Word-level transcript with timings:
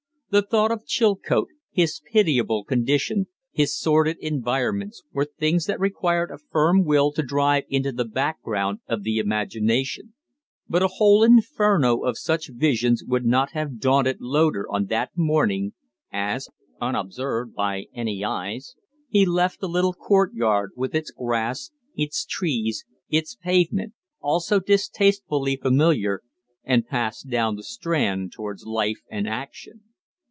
The 0.33 0.41
thought 0.41 0.71
of 0.71 0.85
Chilcote, 0.85 1.49
his 1.71 1.99
pitiable 2.09 2.63
condition, 2.63 3.27
his 3.51 3.77
sordid 3.77 4.15
environments, 4.21 5.03
were 5.11 5.25
things 5.25 5.65
that 5.65 5.77
required 5.77 6.31
a 6.31 6.37
firm 6.37 6.85
will 6.85 7.11
to 7.11 7.21
drive 7.21 7.65
into 7.67 7.91
the 7.91 8.05
background 8.05 8.79
of 8.87 9.03
the 9.03 9.17
imagination; 9.17 10.13
but 10.69 10.81
a 10.81 10.87
whole 10.87 11.21
inferno 11.21 11.97
of 12.05 12.17
such 12.17 12.49
visions 12.49 13.03
would 13.05 13.25
not 13.25 13.51
have 13.51 13.77
daunted 13.81 14.21
Loder 14.21 14.65
on 14.71 14.85
that 14.85 15.09
morning 15.17 15.73
as, 16.13 16.47
unobserved 16.79 17.53
by 17.53 17.87
any 17.93 18.23
eyes, 18.23 18.75
he 19.09 19.25
left 19.25 19.59
the 19.59 19.67
little 19.67 19.91
court 19.91 20.33
yard 20.33 20.71
with 20.77 20.95
its 20.95 21.11
grass, 21.11 21.71
its 21.93 22.23
trees, 22.23 22.85
its 23.09 23.35
pavement 23.35 23.91
all 24.21 24.39
so 24.39 24.61
distastefully 24.61 25.57
familiar 25.61 26.21
and 26.63 26.87
passed 26.87 27.27
down 27.29 27.57
the 27.57 27.63
Strand 27.63 28.31
towards 28.31 28.65
life 28.65 29.01
and 29.09 29.27
action. 29.27 29.81